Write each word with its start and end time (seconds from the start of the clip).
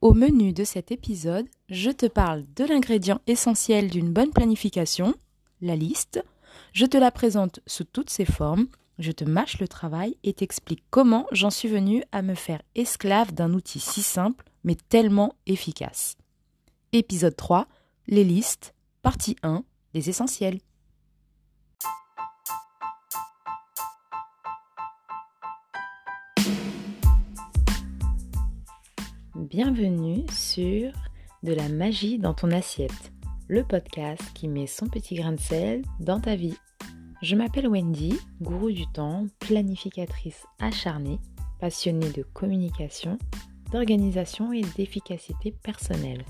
Au 0.00 0.14
menu 0.14 0.54
de 0.54 0.64
cet 0.64 0.92
épisode, 0.92 1.46
je 1.68 1.90
te 1.90 2.06
parle 2.06 2.46
de 2.56 2.64
l'ingrédient 2.64 3.20
essentiel 3.26 3.90
d'une 3.90 4.10
bonne 4.10 4.30
planification, 4.30 5.14
la 5.60 5.76
liste. 5.76 6.24
Je 6.72 6.86
te 6.86 6.96
la 6.96 7.10
présente 7.10 7.60
sous 7.66 7.84
toutes 7.84 8.08
ses 8.08 8.24
formes. 8.24 8.68
Je 8.98 9.12
te 9.12 9.24
mâche 9.24 9.60
le 9.60 9.68
travail 9.68 10.16
et 10.22 10.32
t'explique 10.32 10.82
comment 10.88 11.26
j'en 11.32 11.50
suis 11.50 11.68
venue 11.68 12.02
à 12.12 12.22
me 12.22 12.34
faire 12.34 12.62
esclave 12.74 13.34
d'un 13.34 13.52
outil 13.52 13.78
si 13.78 14.00
simple 14.02 14.46
mais 14.64 14.76
tellement 14.88 15.34
efficace. 15.46 16.16
Épisode 16.92 17.36
3, 17.36 17.68
les 18.06 18.24
listes, 18.24 18.74
partie 19.02 19.36
1, 19.42 19.64
les 19.92 20.08
essentiels. 20.08 20.60
Bienvenue 29.50 30.24
sur 30.30 30.92
De 31.42 31.52
la 31.52 31.68
magie 31.68 32.20
dans 32.20 32.34
ton 32.34 32.52
assiette, 32.52 33.12
le 33.48 33.64
podcast 33.64 34.22
qui 34.32 34.46
met 34.46 34.68
son 34.68 34.86
petit 34.86 35.16
grain 35.16 35.32
de 35.32 35.40
sel 35.40 35.82
dans 35.98 36.20
ta 36.20 36.36
vie. 36.36 36.54
Je 37.20 37.34
m'appelle 37.34 37.66
Wendy, 37.66 38.16
gourou 38.40 38.70
du 38.70 38.86
temps, 38.92 39.26
planificatrice 39.40 40.46
acharnée, 40.60 41.18
passionnée 41.58 42.10
de 42.10 42.22
communication, 42.22 43.18
d'organisation 43.72 44.52
et 44.52 44.62
d'efficacité 44.76 45.50
personnelle. 45.50 46.24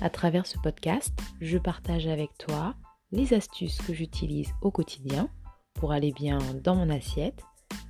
À 0.00 0.08
travers 0.08 0.46
ce 0.46 0.56
podcast, 0.58 1.18
je 1.40 1.58
partage 1.58 2.06
avec 2.06 2.30
toi 2.38 2.76
les 3.10 3.34
astuces 3.34 3.78
que 3.78 3.92
j'utilise 3.92 4.54
au 4.62 4.70
quotidien 4.70 5.28
pour 5.74 5.90
aller 5.90 6.12
bien 6.12 6.38
dans 6.62 6.76
mon 6.76 6.90
assiette 6.90 7.42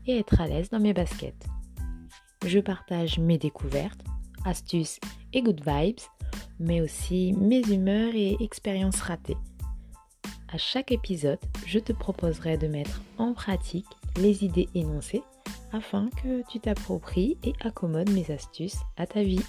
et 0.06 0.16
être 0.16 0.40
à 0.40 0.46
l'aise 0.46 0.70
dans 0.70 0.80
mes 0.80 0.94
baskets. 0.94 1.46
Je 2.46 2.58
partage 2.58 3.18
mes 3.18 3.38
découvertes, 3.38 4.04
astuces 4.44 4.98
et 5.32 5.42
good 5.42 5.60
vibes, 5.66 6.00
mais 6.58 6.80
aussi 6.80 7.32
mes 7.34 7.62
humeurs 7.62 8.14
et 8.14 8.36
expériences 8.40 9.00
ratées. 9.00 9.36
À 10.52 10.58
chaque 10.58 10.92
épisode, 10.92 11.40
je 11.66 11.78
te 11.78 11.92
proposerai 11.92 12.56
de 12.56 12.68
mettre 12.68 13.02
en 13.18 13.32
pratique 13.32 13.86
les 14.16 14.44
idées 14.44 14.68
énoncées 14.74 15.22
afin 15.72 16.08
que 16.22 16.48
tu 16.48 16.60
t'appropries 16.60 17.36
et 17.42 17.52
accommodes 17.60 18.10
mes 18.10 18.30
astuces 18.30 18.78
à 18.96 19.06
ta 19.06 19.22
vie. 19.22 19.42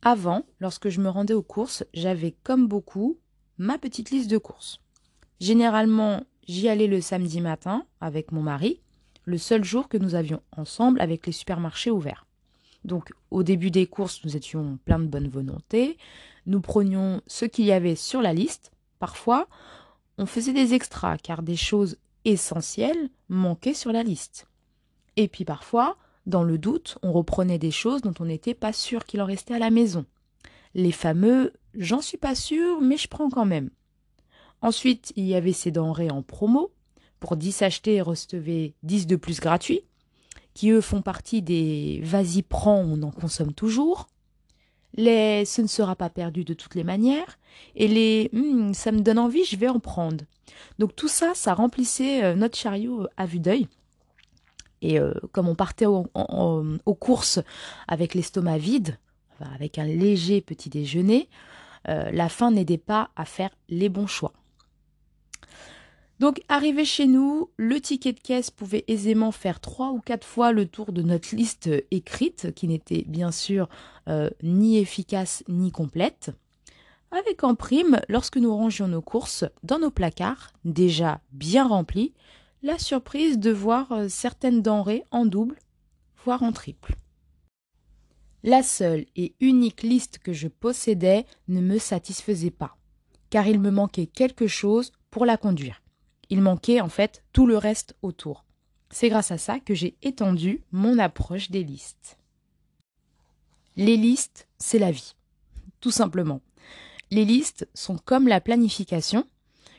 Avant, 0.00 0.44
lorsque 0.60 0.88
je 0.88 1.00
me 1.00 1.08
rendais 1.08 1.34
aux 1.34 1.42
courses, 1.42 1.84
j'avais 1.92 2.34
comme 2.44 2.68
beaucoup 2.68 3.18
ma 3.58 3.76
petite 3.76 4.10
liste 4.10 4.30
de 4.30 4.38
courses. 4.38 4.80
Généralement, 5.40 6.22
j'y 6.46 6.68
allais 6.68 6.86
le 6.86 7.00
samedi 7.00 7.40
matin 7.40 7.84
avec 8.00 8.32
mon 8.32 8.40
mari 8.40 8.80
le 9.26 9.36
seul 9.36 9.62
jour 9.62 9.88
que 9.88 9.98
nous 9.98 10.14
avions 10.14 10.40
ensemble 10.56 11.00
avec 11.00 11.26
les 11.26 11.32
supermarchés 11.32 11.90
ouverts. 11.90 12.26
Donc 12.84 13.12
au 13.30 13.42
début 13.42 13.70
des 13.70 13.86
courses, 13.86 14.24
nous 14.24 14.36
étions 14.36 14.78
plein 14.84 14.98
de 14.98 15.06
bonne 15.06 15.28
volonté, 15.28 15.98
nous 16.46 16.60
prenions 16.60 17.20
ce 17.26 17.44
qu'il 17.44 17.66
y 17.66 17.72
avait 17.72 17.96
sur 17.96 18.22
la 18.22 18.32
liste. 18.32 18.70
Parfois, 18.98 19.48
on 20.16 20.26
faisait 20.26 20.54
des 20.54 20.72
extras 20.72 21.18
car 21.18 21.42
des 21.42 21.56
choses 21.56 21.98
essentielles 22.24 23.10
manquaient 23.28 23.74
sur 23.74 23.92
la 23.92 24.02
liste. 24.02 24.46
Et 25.16 25.28
puis 25.28 25.44
parfois, 25.44 25.96
dans 26.24 26.44
le 26.44 26.56
doute, 26.56 26.98
on 27.02 27.12
reprenait 27.12 27.58
des 27.58 27.70
choses 27.70 28.02
dont 28.02 28.14
on 28.20 28.24
n'était 28.24 28.54
pas 28.54 28.72
sûr 28.72 29.04
qu'il 29.04 29.20
en 29.20 29.26
restait 29.26 29.54
à 29.54 29.58
la 29.58 29.70
maison. 29.70 30.06
Les 30.74 30.92
fameux 30.92 31.52
j'en 31.78 32.00
suis 32.00 32.18
pas 32.18 32.34
sûr, 32.34 32.80
mais 32.80 32.96
je 32.96 33.08
prends 33.08 33.30
quand 33.30 33.44
même. 33.44 33.70
Ensuite, 34.62 35.12
il 35.16 35.24
y 35.26 35.34
avait 35.34 35.52
ces 35.52 35.70
denrées 35.70 36.10
en 36.10 36.22
promo, 36.22 36.70
pour 37.20 37.36
10 37.36 37.62
achetés, 37.62 38.00
recevez 38.00 38.74
10 38.82 39.06
de 39.06 39.16
plus 39.16 39.40
gratuits, 39.40 39.82
qui 40.54 40.70
eux 40.70 40.80
font 40.80 41.02
partie 41.02 41.42
des 41.42 42.00
vas-y 42.02 42.42
prends, 42.42 42.80
on 42.80 43.02
en 43.02 43.10
consomme 43.10 43.52
toujours. 43.52 44.08
Les 44.94 45.44
ce 45.44 45.60
ne 45.60 45.66
sera 45.66 45.94
pas 45.94 46.08
perdu 46.08 46.44
de 46.44 46.54
toutes 46.54 46.74
les 46.74 46.84
manières. 46.84 47.38
Et 47.74 47.88
les 47.88 48.30
hmm, 48.32 48.72
ça 48.72 48.92
me 48.92 49.00
donne 49.00 49.18
envie, 49.18 49.44
je 49.44 49.56
vais 49.56 49.68
en 49.68 49.80
prendre. 49.80 50.24
Donc 50.78 50.96
tout 50.96 51.08
ça, 51.08 51.32
ça 51.34 51.54
remplissait 51.54 52.24
euh, 52.24 52.34
notre 52.34 52.56
chariot 52.56 53.02
euh, 53.02 53.08
à 53.16 53.26
vue 53.26 53.40
d'œil. 53.40 53.68
Et 54.82 54.98
euh, 54.98 55.12
comme 55.32 55.48
on 55.48 55.54
partait 55.54 55.86
aux 55.86 56.94
courses 56.98 57.40
avec 57.88 58.14
l'estomac 58.14 58.58
vide, 58.58 58.98
avec 59.54 59.78
un 59.78 59.84
léger 59.84 60.40
petit 60.40 60.70
déjeuner, 60.70 61.28
la 61.86 62.28
fin 62.28 62.50
n'aidait 62.50 62.78
pas 62.78 63.10
à 63.14 63.24
faire 63.24 63.50
les 63.68 63.88
bons 63.88 64.08
choix. 64.08 64.32
Donc, 66.18 66.40
arrivé 66.48 66.86
chez 66.86 67.06
nous, 67.06 67.50
le 67.58 67.78
ticket 67.78 68.14
de 68.14 68.20
caisse 68.20 68.50
pouvait 68.50 68.84
aisément 68.88 69.32
faire 69.32 69.60
trois 69.60 69.90
ou 69.90 70.00
quatre 70.00 70.26
fois 70.26 70.50
le 70.52 70.66
tour 70.66 70.92
de 70.92 71.02
notre 71.02 71.36
liste 71.36 71.68
écrite, 71.90 72.54
qui 72.54 72.68
n'était 72.68 73.04
bien 73.06 73.30
sûr 73.30 73.68
euh, 74.08 74.30
ni 74.42 74.78
efficace 74.78 75.44
ni 75.46 75.70
complète. 75.70 76.30
Avec 77.10 77.44
en 77.44 77.54
prime, 77.54 78.00
lorsque 78.08 78.38
nous 78.38 78.54
rangions 78.54 78.88
nos 78.88 79.02
courses 79.02 79.44
dans 79.62 79.78
nos 79.78 79.90
placards, 79.90 80.52
déjà 80.64 81.20
bien 81.32 81.68
remplis, 81.68 82.14
la 82.62 82.78
surprise 82.78 83.38
de 83.38 83.50
voir 83.50 83.92
euh, 83.92 84.08
certaines 84.08 84.62
denrées 84.62 85.04
en 85.10 85.26
double, 85.26 85.56
voire 86.24 86.42
en 86.42 86.52
triple. 86.52 86.94
La 88.42 88.62
seule 88.62 89.04
et 89.16 89.34
unique 89.40 89.82
liste 89.82 90.18
que 90.18 90.32
je 90.32 90.48
possédais 90.48 91.26
ne 91.48 91.60
me 91.60 91.78
satisfaisait 91.78 92.50
pas, 92.50 92.76
car 93.28 93.46
il 93.46 93.60
me 93.60 93.70
manquait 93.70 94.06
quelque 94.06 94.46
chose 94.46 94.92
pour 95.10 95.26
la 95.26 95.36
conduire. 95.36 95.82
Il 96.30 96.40
manquait 96.40 96.80
en 96.80 96.88
fait 96.88 97.22
tout 97.32 97.46
le 97.46 97.58
reste 97.58 97.96
autour. 98.02 98.44
C'est 98.90 99.08
grâce 99.08 99.30
à 99.30 99.38
ça 99.38 99.60
que 99.60 99.74
j'ai 99.74 99.96
étendu 100.02 100.62
mon 100.72 100.98
approche 100.98 101.50
des 101.50 101.64
listes. 101.64 102.18
Les 103.76 103.96
listes, 103.96 104.48
c'est 104.58 104.78
la 104.78 104.90
vie, 104.90 105.14
tout 105.80 105.90
simplement. 105.90 106.40
Les 107.10 107.24
listes 107.24 107.68
sont 107.74 107.98
comme 107.98 108.26
la 108.26 108.40
planification, 108.40 109.26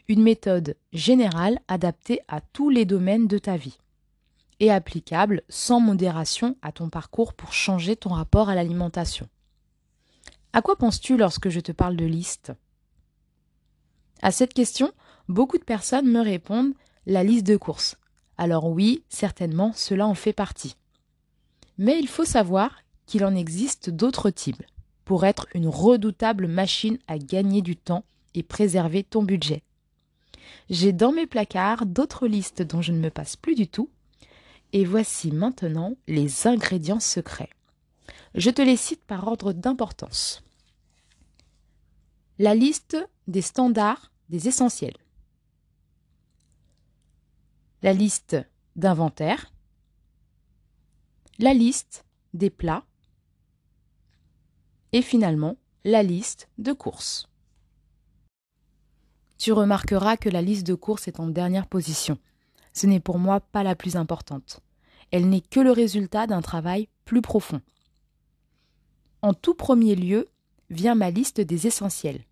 une 0.08 0.22
méthode 0.22 0.78
générale 0.94 1.60
adaptée 1.68 2.22
à 2.28 2.40
tous 2.40 2.70
les 2.70 2.86
domaines 2.86 3.28
de 3.28 3.38
ta 3.38 3.58
vie 3.58 3.78
et 4.60 4.72
applicable 4.72 5.44
sans 5.50 5.80
modération 5.80 6.58
à 6.62 6.72
ton 6.72 6.90
parcours 6.90 7.34
pour 7.34 7.54
changer 7.54 7.96
ton 7.96 8.10
rapport 8.10 8.50
à 8.50 8.56
l'alimentation. 8.56 9.28
À 10.54 10.62
quoi 10.62 10.78
penses-tu 10.78 11.18
lorsque 11.18 11.50
je 11.50 11.60
te 11.60 11.72
parle 11.72 11.96
de 11.96 12.06
liste 12.06 12.54
À 14.22 14.32
cette 14.32 14.54
question, 14.54 14.92
Beaucoup 15.28 15.58
de 15.58 15.64
personnes 15.64 16.10
me 16.10 16.22
répondent 16.22 16.74
la 17.06 17.24
liste 17.24 17.46
de 17.46 17.58
courses. 17.58 17.98
Alors 18.38 18.70
oui, 18.70 19.04
certainement, 19.10 19.74
cela 19.74 20.08
en 20.08 20.14
fait 20.14 20.34
partie. 20.34 20.76
Mais 21.78 22.00
il 22.00 22.08
faut 22.08 22.26
savoir 22.26 22.82
qu'il 23.06 23.26
en 23.26 23.36
existe 23.36 23.90
d'autres 23.90 24.30
types 24.30 24.64
pour 25.06 25.26
être 25.26 25.48
une 25.54 25.68
redoutable 25.68 26.48
machine 26.48 26.98
à 27.08 27.18
gagner 27.18 27.62
du 27.62 27.76
temps 27.76 28.04
et 28.36 28.44
préserver 28.44 29.04
ton 29.04 29.24
budget. 29.24 29.64
J'ai 30.70 30.94
dans 30.94 31.12
mes 31.12 31.28
placards 31.28 31.86
d'autres 31.86 32.28
listes 32.28 32.62
dont 32.62 32.82
je 32.82 32.92
ne 32.92 33.00
me 33.00 33.10
passe 33.10 33.36
plus 33.36 33.56
du 33.56 33.68
tout. 33.68 33.90
Et 34.74 34.84
voici 34.84 35.32
maintenant 35.32 35.96
les 36.08 36.46
ingrédients 36.46 37.00
secrets. 37.00 37.50
Je 38.36 38.50
te 38.50 38.62
les 38.62 38.76
cite 38.76 39.02
par 39.06 39.28
ordre 39.28 39.54
d'importance. 39.54 40.44
La 42.38 42.54
liste 42.54 42.98
des 43.28 43.42
standards 43.42 44.12
des 44.30 44.48
essentiels 44.50 44.98
la 47.84 47.94
liste 47.94 48.36
d'inventaire, 48.76 49.52
la 51.38 51.54
liste 51.54 52.06
des 52.34 52.50
plats 52.50 52.86
et 54.94 55.02
finalement 55.02 55.58
la 55.84 56.02
liste 56.02 56.50
de 56.58 56.74
courses. 56.74 57.30
Tu 59.38 59.52
remarqueras 59.52 60.18
que 60.18 60.30
la 60.30 60.42
liste 60.42 60.66
de 60.66 60.74
courses 60.74 61.08
est 61.08 61.20
en 61.20 61.28
dernière 61.28 61.68
position. 61.68 62.18
Ce 62.74 62.88
n'est 62.88 63.00
pour 63.00 63.20
moi 63.20 63.40
pas 63.40 63.64
la 63.64 63.76
plus 63.76 63.96
importante. 63.96 64.60
Elle 65.12 65.30
n'est 65.30 65.42
que 65.42 65.60
le 65.60 65.72
résultat 65.72 66.26
d'un 66.26 66.42
travail 66.42 66.90
plus 67.06 67.22
profond. 67.22 67.62
En 69.22 69.34
tout 69.34 69.54
premier 69.54 69.96
lieu 69.96 70.28
vient 70.72 70.96
ma 70.96 71.12
liste 71.12 71.42
des 71.42 71.68
essentiels. 71.68 72.26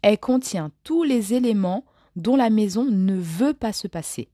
Elle 0.00 0.18
contient 0.18 0.72
tous 0.82 1.04
les 1.04 1.34
éléments 1.34 1.84
dont 2.16 2.36
la 2.36 2.50
maison 2.50 2.84
ne 2.84 3.14
veut 3.14 3.54
pas 3.54 3.72
se 3.72 3.86
passer 3.86 4.28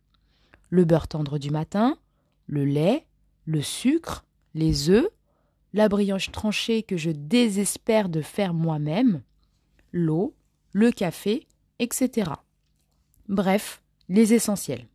le 0.71 0.85
beurre 0.85 1.09
tendre 1.09 1.39
du 1.39 1.51
matin, 1.51 1.99
le 2.47 2.65
lait, 2.65 3.07
le 3.45 3.63
sucre, 3.63 4.25
les 4.55 4.91
œufs, 4.91 5.09
la 5.73 5.89
brioche 5.89 6.31
tranchée 6.31 6.83
que 6.83 6.97
je 6.97 7.11
désespère 7.11 8.09
de 8.09 8.23
faire 8.23 8.55
moi-même, 8.55 9.23
l'eau, 9.93 10.35
le 10.73 10.91
café, 10.91 11.47
etc. 11.79 12.33
Bref, 13.29 13.83
les 14.09 14.35
essentiels. 14.35 14.87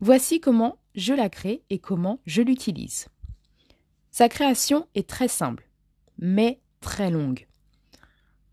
Voici 0.00 0.40
comment 0.40 0.78
je 0.94 1.14
la 1.14 1.28
crée 1.28 1.62
et 1.70 1.78
comment 1.78 2.20
je 2.26 2.42
l'utilise. 2.42 3.08
Sa 4.10 4.28
création 4.28 4.86
est 4.94 5.08
très 5.08 5.28
simple, 5.28 5.68
mais 6.18 6.60
très 6.80 7.10
longue. 7.10 7.46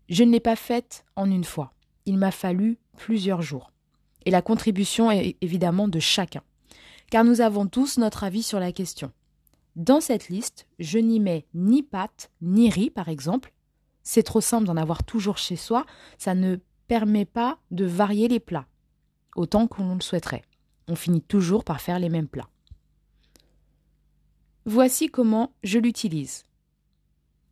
Je 0.08 0.24
ne 0.24 0.32
l'ai 0.32 0.40
pas 0.40 0.56
faite 0.56 1.04
en 1.14 1.30
une 1.30 1.44
fois. 1.44 1.72
Il 2.06 2.18
m'a 2.18 2.30
fallu 2.30 2.78
plusieurs 2.96 3.42
jours 3.42 3.72
et 4.24 4.30
la 4.30 4.42
contribution 4.42 5.10
est 5.10 5.36
évidemment 5.40 5.88
de 5.88 6.00
chacun. 6.00 6.42
car 7.10 7.24
nous 7.24 7.42
avons 7.42 7.66
tous 7.66 7.98
notre 7.98 8.24
avis 8.24 8.42
sur 8.42 8.58
la 8.58 8.72
question. 8.72 9.12
Dans 9.76 10.00
cette 10.00 10.28
liste, 10.28 10.66
je 10.78 10.98
n'y 10.98 11.20
mets 11.20 11.46
ni 11.54 11.82
pâtes, 11.82 12.30
ni 12.40 12.70
riz, 12.70 12.90
par 12.90 13.08
exemple. 13.08 13.52
C'est 14.02 14.22
trop 14.22 14.40
simple 14.40 14.66
d'en 14.66 14.76
avoir 14.76 15.04
toujours 15.04 15.38
chez 15.38 15.56
soi, 15.56 15.84
ça 16.18 16.34
ne 16.34 16.56
permet 16.88 17.24
pas 17.24 17.58
de 17.70 17.84
varier 17.84 18.28
les 18.28 18.40
plats, 18.40 18.66
autant 19.36 19.66
qu'on 19.66 19.94
le 19.94 20.00
souhaiterait. 20.00 20.42
On 20.88 20.94
finit 20.94 21.22
toujours 21.22 21.64
par 21.64 21.80
faire 21.80 21.98
les 21.98 22.08
mêmes 22.08 22.28
plats. 22.28 22.48
Voici 24.64 25.08
comment 25.08 25.52
je 25.62 25.78
l'utilise. 25.78 26.44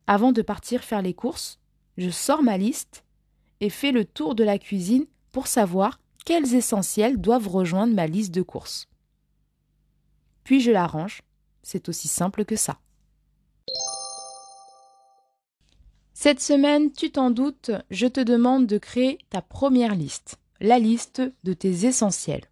Avant 0.06 0.32
de 0.32 0.42
partir 0.42 0.82
faire 0.82 1.02
les 1.02 1.14
courses, 1.14 1.58
je 1.96 2.10
sors 2.10 2.42
ma 2.42 2.56
liste 2.56 3.04
et 3.60 3.70
fais 3.70 3.92
le 3.92 4.04
tour 4.04 4.34
de 4.34 4.44
la 4.44 4.58
cuisine 4.58 5.06
pour 5.32 5.46
savoir 5.46 6.00
quels 6.24 6.54
essentiels 6.54 7.20
doivent 7.20 7.48
rejoindre 7.48 7.94
ma 7.94 8.06
liste 8.06 8.32
de 8.32 8.42
courses? 8.42 8.86
Puis 10.44 10.60
je 10.60 10.70
la 10.70 10.86
range, 10.86 11.22
c'est 11.62 11.88
aussi 11.88 12.08
simple 12.08 12.44
que 12.44 12.56
ça. 12.56 12.78
Cette 16.12 16.40
semaine, 16.40 16.92
tu 16.92 17.10
t'en 17.10 17.30
doutes, 17.30 17.70
je 17.90 18.06
te 18.06 18.20
demande 18.20 18.66
de 18.66 18.78
créer 18.78 19.18
ta 19.30 19.40
première 19.40 19.94
liste, 19.94 20.38
la 20.60 20.78
liste 20.78 21.22
de 21.44 21.52
tes 21.54 21.86
essentiels, 21.86 22.44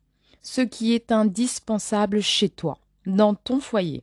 ce 0.42 0.62
qui 0.62 0.94
est 0.94 1.12
indispensable 1.12 2.22
chez 2.22 2.48
toi, 2.48 2.78
dans 3.06 3.34
ton 3.34 3.60
foyer. 3.60 4.02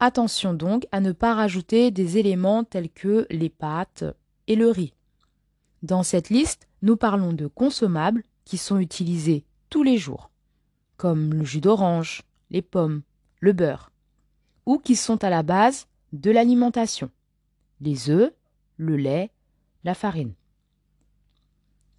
Attention 0.00 0.52
donc 0.52 0.86
à 0.90 1.00
ne 1.00 1.12
pas 1.12 1.34
rajouter 1.34 1.90
des 1.90 2.18
éléments 2.18 2.64
tels 2.64 2.90
que 2.90 3.26
les 3.30 3.48
pâtes 3.48 4.04
et 4.46 4.56
le 4.56 4.68
riz. 4.68 4.92
Dans 5.82 6.02
cette 6.02 6.28
liste, 6.28 6.66
nous 6.82 6.96
parlons 6.96 7.32
de 7.32 7.46
consommables 7.46 8.24
qui 8.46 8.56
sont 8.56 8.78
utilisés 8.78 9.44
tous 9.68 9.82
les 9.82 9.98
jours, 9.98 10.30
comme 10.96 11.34
le 11.34 11.44
jus 11.44 11.60
d'orange, 11.60 12.22
les 12.48 12.62
pommes, 12.62 13.02
le 13.40 13.52
beurre, 13.52 13.90
ou 14.64 14.78
qui 14.78 14.96
sont 14.96 15.22
à 15.22 15.28
la 15.28 15.42
base 15.42 15.88
de 16.14 16.30
l'alimentation, 16.30 17.10
les 17.82 18.08
œufs, 18.08 18.32
le 18.78 18.96
lait, 18.96 19.30
la 19.84 19.94
farine. 19.94 20.32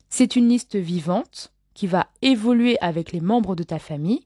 C'est 0.10 0.36
une 0.36 0.50
liste 0.50 0.78
vivante 0.78 1.54
qui 1.74 1.86
va 1.86 2.08
évoluer 2.22 2.80
avec 2.80 3.12
les 3.12 3.22
membres 3.22 3.56
de 3.56 3.64
ta 3.64 3.78
famille. 3.78 4.26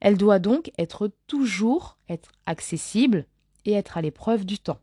Elle 0.00 0.16
doit 0.16 0.38
donc 0.38 0.72
être 0.78 1.12
toujours 1.26 1.98
accessible 2.46 3.26
et 3.66 3.72
être 3.72 3.98
à 3.98 4.02
l'épreuve 4.02 4.46
du 4.46 4.58
temps. 4.58 4.80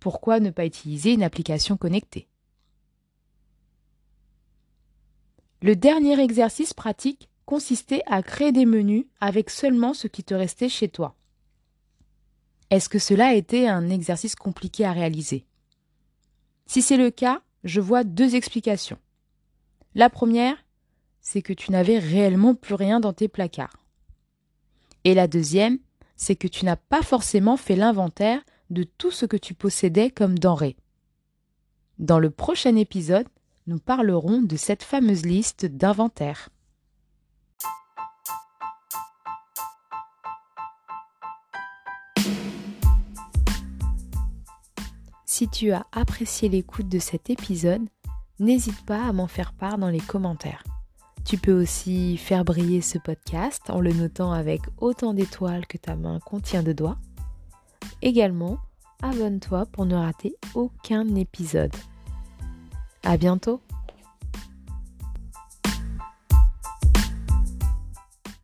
Pourquoi 0.00 0.40
ne 0.40 0.50
pas 0.50 0.64
utiliser 0.64 1.12
une 1.12 1.22
application 1.22 1.76
connectée? 1.76 2.28
Le 5.62 5.74
dernier 5.74 6.20
exercice 6.20 6.74
pratique 6.74 7.28
consistait 7.44 8.02
à 8.06 8.22
créer 8.22 8.52
des 8.52 8.66
menus 8.66 9.06
avec 9.20 9.50
seulement 9.50 9.94
ce 9.94 10.06
qui 10.06 10.24
te 10.24 10.34
restait 10.34 10.68
chez 10.68 10.88
toi. 10.88 11.16
Est-ce 12.70 12.88
que 12.88 12.98
cela 12.98 13.28
a 13.28 13.34
été 13.34 13.68
un 13.68 13.88
exercice 13.88 14.34
compliqué 14.34 14.84
à 14.84 14.92
réaliser? 14.92 15.46
Si 16.66 16.82
c'est 16.82 16.96
le 16.96 17.10
cas, 17.10 17.40
je 17.64 17.80
vois 17.80 18.04
deux 18.04 18.34
explications. 18.34 18.98
La 19.94 20.10
première, 20.10 20.56
c'est 21.20 21.42
que 21.42 21.52
tu 21.52 21.70
n'avais 21.70 21.98
réellement 21.98 22.54
plus 22.54 22.74
rien 22.74 23.00
dans 23.00 23.12
tes 23.12 23.28
placards. 23.28 23.84
Et 25.04 25.14
la 25.14 25.28
deuxième, 25.28 25.78
c'est 26.16 26.36
que 26.36 26.48
tu 26.48 26.64
n'as 26.64 26.76
pas 26.76 27.02
forcément 27.02 27.56
fait 27.56 27.76
l'inventaire 27.76 28.42
de 28.70 28.82
tout 28.82 29.10
ce 29.10 29.26
que 29.26 29.36
tu 29.36 29.54
possédais 29.54 30.10
comme 30.10 30.38
denrées. 30.38 30.76
Dans 31.98 32.18
le 32.18 32.30
prochain 32.30 32.76
épisode, 32.76 33.28
nous 33.66 33.78
parlerons 33.78 34.42
de 34.42 34.56
cette 34.56 34.84
fameuse 34.84 35.26
liste 35.26 35.66
d'inventaire. 35.66 36.50
Si 45.24 45.48
tu 45.48 45.72
as 45.72 45.84
apprécié 45.92 46.48
l'écoute 46.48 46.88
de 46.88 46.98
cet 46.98 47.28
épisode, 47.28 47.82
n'hésite 48.38 48.86
pas 48.86 49.04
à 49.04 49.12
m'en 49.12 49.26
faire 49.26 49.52
part 49.52 49.78
dans 49.78 49.90
les 49.90 50.00
commentaires. 50.00 50.64
Tu 51.24 51.36
peux 51.36 51.52
aussi 51.52 52.16
faire 52.16 52.44
briller 52.44 52.80
ce 52.80 52.98
podcast 52.98 53.68
en 53.68 53.80
le 53.80 53.92
notant 53.92 54.32
avec 54.32 54.62
autant 54.78 55.12
d'étoiles 55.12 55.66
que 55.66 55.76
ta 55.76 55.96
main 55.96 56.20
contient 56.20 56.62
de 56.62 56.72
doigts. 56.72 56.98
Également, 58.00 58.58
abonne-toi 59.02 59.66
pour 59.66 59.86
ne 59.86 59.96
rater 59.96 60.36
aucun 60.54 61.16
épisode. 61.16 61.74
À 63.08 63.16
bientôt! 63.16 63.60